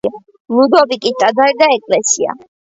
ლუდოვიკოს 0.59 1.19
ტაძარი 1.25 1.55
და 1.61 1.69
ეკლესია. 1.75 2.35